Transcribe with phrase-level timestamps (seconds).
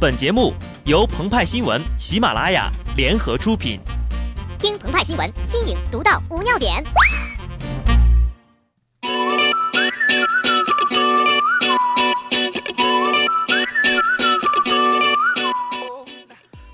[0.00, 0.54] 本节目
[0.86, 3.78] 由澎湃新闻、喜马拉雅联合出品。
[4.58, 6.82] 听澎湃新闻，新颖独到，无尿点。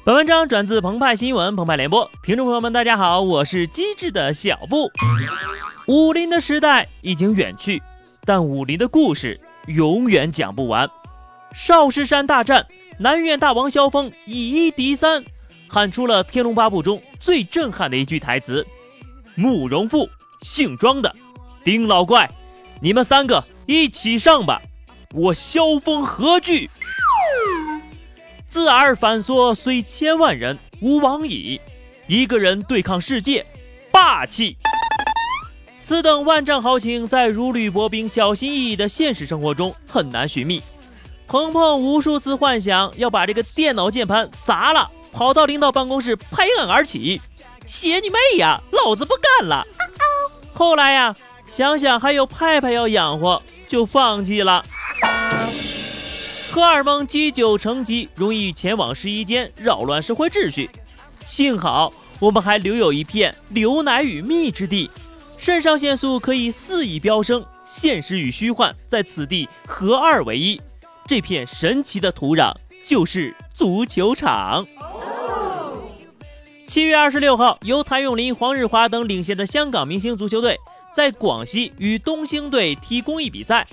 [0.04, 4.88] 本文章转自澎湃新闻、澎湃联播，听众朋友们，大家好，我是机智的小布。
[5.88, 7.82] 武林的时代已经远去，
[8.24, 10.88] 但武林的故事永远讲不完。
[11.52, 12.66] 少室山大战，
[12.98, 15.22] 南院大王萧峰以一敌三，
[15.68, 18.66] 喊出了《天龙八部》中最震撼的一句台词
[19.36, 20.08] ：“慕容复，
[20.40, 21.14] 姓庄的，
[21.62, 22.30] 丁老怪，
[22.80, 24.62] 你们三个一起上吧，
[25.12, 26.70] 我萧峰何惧？”
[28.48, 31.60] 自尔反缩虽千万人，吾往矣。
[32.06, 33.44] 一个人对抗世界，
[33.92, 34.56] 霸气。
[35.82, 40.62] 此等万丈豪情，在如履薄冰、小心翼翼的现实生活中很难寻觅。
[41.26, 47.20] 鹏鹏无数次幻想要把这个电脑键盘砸了，跑到领导办公室拍案而起，
[47.64, 48.60] 写你妹呀！
[48.70, 49.66] 老子不干了。
[50.52, 54.64] 后来呀，想想还有派派要养活，就放弃了。
[56.52, 60.70] 荷尔蒙积久成疾，容易前往试衣间扰乱社会秩序。
[61.24, 64.88] 幸好我们还留有一片牛奶与蜜之地，
[65.36, 70.58] 肾上腺素可以肆意飙升，现实与虚幻在此地合二为一。
[71.06, 72.52] 这片神奇的土壤
[72.84, 74.66] 就是足球场。
[76.66, 80.58] 七月二十六号，由谭咏麟、黄日华等领衔的香港明星足球队
[80.92, 83.64] 在广西与东兴队踢公益比赛，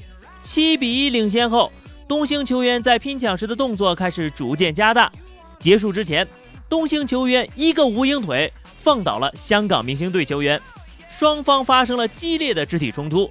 [0.44, 1.72] 七比一领先后。
[2.08, 5.12] 东兴球员在拼抢时的动作开始逐渐加大，
[5.58, 6.28] 结束之前，
[6.70, 10.62] 东兴球员一个无影腿放倒了香港明星队球员，
[11.10, 13.28] 双方发生了激烈的肢体冲突。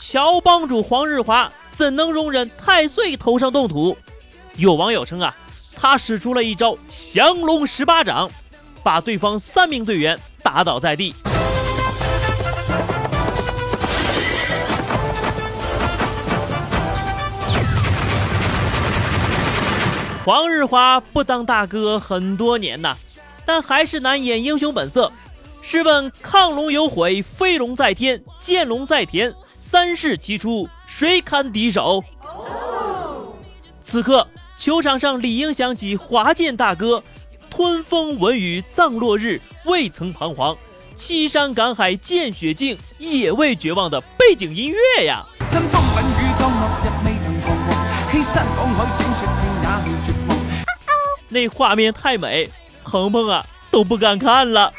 [0.00, 3.96] 乔帮主黄日华怎能容忍太岁头上动土？
[4.56, 5.34] 有网友称啊，
[5.74, 8.30] 他使出了一招降龙十八掌，
[8.82, 11.12] 把对方三名队员打倒在地。
[20.24, 22.96] 黄日华不当大哥很多年呐，
[23.44, 25.12] 但还是难掩英雄本色。
[25.60, 32.02] 试问亢龙有悔，飞龙在天，剑龙在田，三世齐出，谁堪敌手？
[33.82, 34.26] 此刻
[34.56, 37.02] 球场上理应响起华健大哥
[37.48, 40.56] “吞风闻雨葬落日，未曾彷徨，
[40.96, 45.24] 七山赶海见雪径，也未绝望”的背景音乐呀。
[51.28, 52.48] 那画面太美，
[52.82, 54.72] 鹏鹏啊都不敢看了。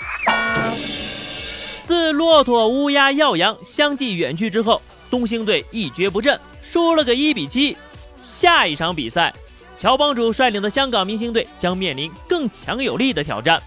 [2.16, 7.76] 骆驼、乌鸦、耀阳相继远去之后，东兴队一蹶不振，输了个一比七。
[8.22, 9.34] 下一场比赛，
[9.78, 13.62] 乔帮主率领的香港明星队将面临更强有力的挑战。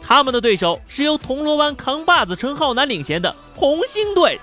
[0.00, 4.40] 他们的对手是由铜锣湾扛把子陈浩南领衔的红星队。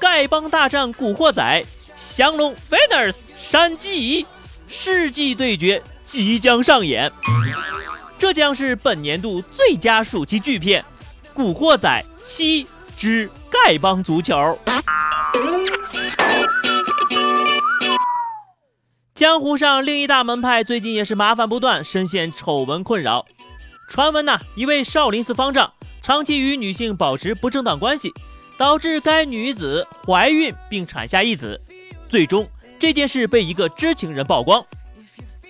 [0.00, 4.26] 丐帮大战古惑仔，降龙 Venus 山鸡，
[4.66, 5.80] 世纪对决。
[6.04, 7.10] 即将上演，
[8.18, 10.82] 这将是本年度最佳暑期巨片
[11.34, 12.66] 《古惑仔七
[12.96, 14.34] 之丐帮足球》。
[19.14, 23.26] 江湖上另一大门派最近也是麻烦不断，深陷丑闻困扰。
[23.88, 25.72] 传闻呐，一位少林寺方丈
[26.02, 28.10] 长期与女性保持不正当关系，
[28.56, 31.60] 导致该女子怀孕并产下一子。
[32.08, 34.64] 最终，这件事被一个知情人曝光。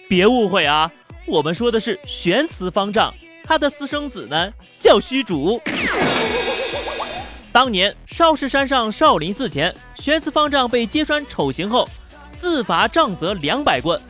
[0.09, 0.91] 别误会啊，
[1.26, 3.14] 我们说的是玄慈方丈，
[3.44, 5.60] 他的私生子呢叫虚竹。
[7.53, 11.86] 当年少室山上少林寺前，玄慈方丈被揭穿丑行后，
[12.36, 14.00] 自罚杖责两百棍，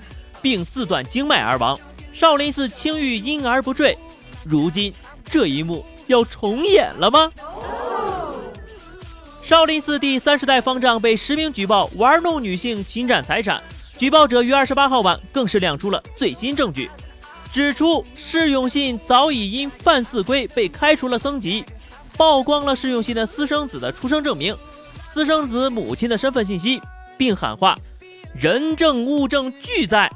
[0.40, 1.78] 并自断经脉而亡。
[2.12, 3.96] 少林寺清誉因而不坠。
[4.44, 4.92] 如今
[5.24, 7.32] 这一幕要重演了吗？
[9.42, 13.60] 少林寺第三十代方丈被实名举报玩弄女性、侵占财产。
[13.98, 16.88] 举报者于二十八号晚更是亮出了最新证据，
[17.52, 21.62] 指出释永信早已因犯寺规被开除了僧籍，
[22.16, 24.56] 曝光了释永信的私生子的出生证明、
[25.04, 26.80] 私生子母亲的身份信息，
[27.18, 27.78] 并喊话
[28.34, 30.10] ：“人证物证俱在，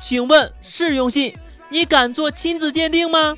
[0.00, 1.36] 请问释永信，
[1.68, 3.36] 你敢做亲子鉴定吗？”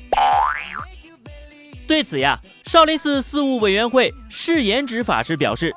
[1.85, 5.75] 对此呀，少林寺事务委员会释延直法师表示：“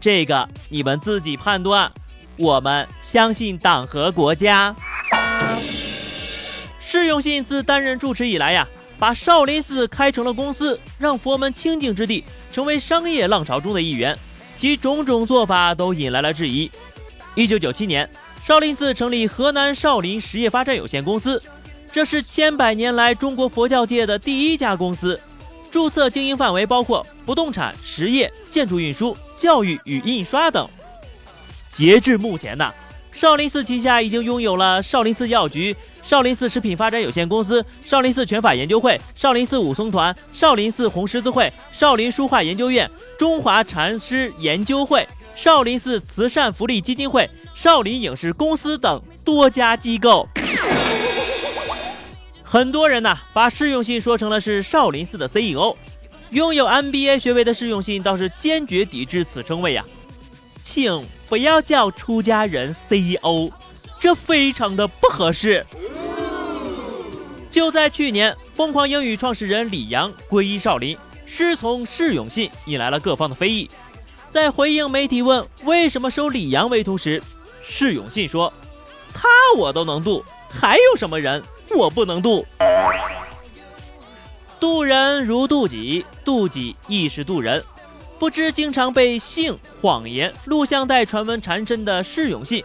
[0.00, 1.90] 这个你们自己判断。”
[2.38, 4.72] 我们相信党和国家。
[6.90, 8.66] 释永信自担任住持以来呀，
[8.98, 14.18] 把少林寺开成了公司，让佛门清净之地成为商业浪潮中的一员，
[14.56, 16.70] 其种种做法都引来了质疑。
[17.34, 18.08] 一九九七年，
[18.42, 21.42] 少林寺成立河南少林实业发展有限公司，
[21.92, 25.20] 这是千百年来中国佛教界的第一家公司，
[25.70, 30.66] 注册经营范围包括不动产、实业、建筑运输、教育与印刷等。
[31.68, 32.72] 截至目前呢，
[33.12, 35.76] 少林寺旗下已经拥有了少林寺药局、
[36.08, 45.06] 少林寺食品发展有限公司、少林寺拳法研究会、少林寺武松团、少林寺红十字会、少林书画研究院、中华禅师研究会。
[45.36, 50.26] 少林寺慈善福利基金会、少林影视公司等多家机构，
[52.42, 55.76] 很多人呢把释永信说成了是少林寺的 CEO，
[56.30, 59.84] 拥有 MBA 学位的释永信倒是坚决抵制此称谓呀，
[60.64, 63.50] 请不要叫出家人 CEO，
[64.00, 65.66] 这非常的不合适。
[67.58, 70.96] 就在去年，疯狂英语创始人李阳皈依少林，
[71.26, 73.68] 师从释永信，引来了各方的非议。
[74.30, 77.20] 在回应媒体问为什么收李阳为徒时，
[77.60, 78.52] 释永信说
[79.12, 79.26] ：“他
[79.56, 81.42] 我都能渡，还有什么人
[81.74, 82.46] 我不能渡？
[84.60, 87.64] 渡人如渡己，渡己亦是渡人。
[88.20, 92.62] 不知经常被性、谎言、录像带传闻缠身的释永信，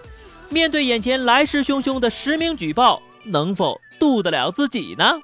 [0.49, 5.19] 面对眼前来势汹汹的实名举报，能否渡得了自己呢？”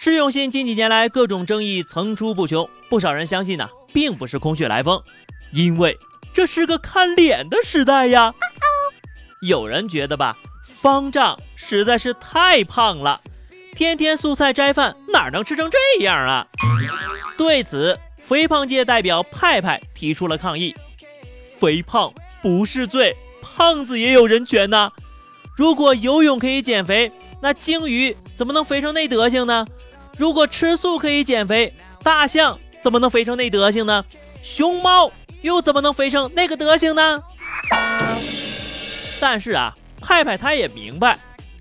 [0.00, 5.02] 释永信近几年来各种争议层出不穷，不少人相信呢，并不是空穴来风，
[5.52, 5.98] 因为
[6.32, 8.32] 这是个看脸的时代呀。
[9.42, 13.20] 有人觉得吧，方丈实在是太胖了，
[13.74, 16.46] 天天素菜斋饭，哪能吃成这样啊？
[17.36, 20.74] 对此，肥胖界代表派派提出了抗议：
[21.58, 24.90] 肥胖不是罪，胖子也有人权呐。
[25.56, 29.66] 如果游泳可以减肥，那鲸鱼怎么能肥成那德行呢？
[30.16, 34.04] 如果吃素可以减肥，大象怎么能肥成那德行呢？
[34.42, 35.10] 熊猫
[35.42, 37.22] 又怎么能肥成那个德行呢？
[39.20, 41.18] 但是啊，派派他也明白，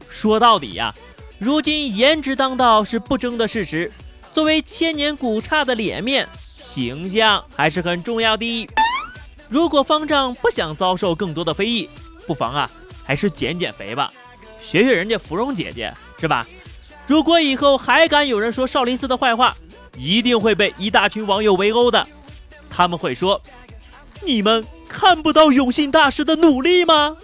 [0.09, 0.94] 说到底呀，
[1.39, 3.91] 如今颜值当道是不争的事实。
[4.33, 8.68] 作为千年古刹的脸面，形象还是很重要的。
[9.50, 11.90] 如果方丈不想遭受更多的非议，
[12.26, 12.70] 不妨啊，
[13.04, 14.12] 还是减减肥吧，
[14.60, 16.46] 学学人家芙蓉姐姐，是吧？
[17.08, 19.56] 如果以后还敢有人说少林寺的坏话，
[19.96, 22.06] 一定会被一大群网友围殴的。
[22.70, 23.42] 他们会说
[24.26, 27.16] ：“你们看不到永信大师的努力吗？”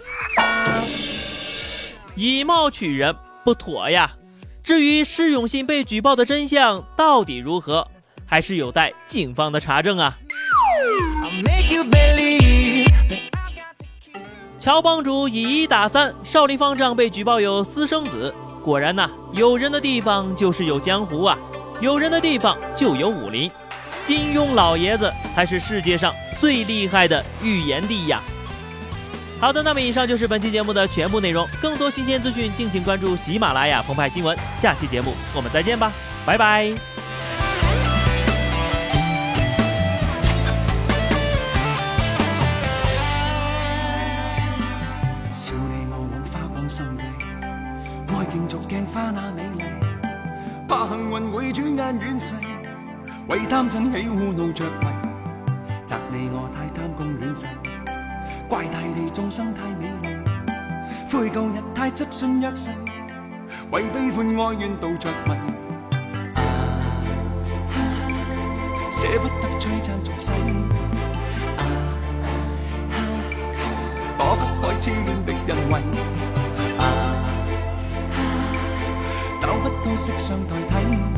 [2.16, 4.16] 以貌取人不妥呀。
[4.62, 7.86] 至于施永信被举报的真相到底如何，
[8.24, 10.16] 还是有待警方的查证啊。
[14.58, 18.34] 乔帮主以一打三，少林方丈被举报有私生子。
[18.64, 21.36] 果然呐，有人的地方就是有江湖啊，
[21.82, 23.50] 有人的地方就有武林。
[24.02, 28.22] 金庸老爷子才是世界上最厉害的预言帝呀！
[29.38, 31.46] 好的，那么以上就是本期节目的全部内容。
[31.60, 34.34] 更多新鲜资讯，敬请关注喜马拉雅澎湃新闻。
[34.58, 35.92] 下期节目我们再见吧，
[36.24, 37.03] 拜拜。
[49.04, 49.64] 花那美丽，
[50.66, 52.32] 怕幸运会转眼远逝，
[53.28, 54.86] 为贪嗔喜恶怒着迷，
[55.84, 57.44] 责你我太贪功恋势，
[58.48, 60.08] 怪大地众生太美丽，
[61.12, 62.70] 悔旧日太执信约誓，
[63.70, 65.34] 为悲欢哀怨妒着迷，
[68.90, 70.32] 舍不得璀璨俗世，
[74.16, 75.54] 躲不开痴恋的人
[79.96, 81.13] 色相代替。